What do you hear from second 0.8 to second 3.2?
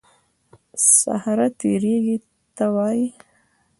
صخره تېږې ته وایي.